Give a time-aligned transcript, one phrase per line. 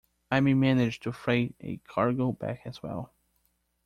[0.31, 3.13] I may manage to freight a cargo back as well.